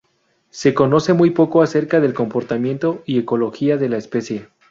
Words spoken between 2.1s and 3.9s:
comportamiento y ecología de